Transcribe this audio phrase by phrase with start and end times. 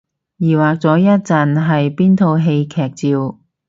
[0.37, 3.37] 疑惑咗一陣係邊套戲劇照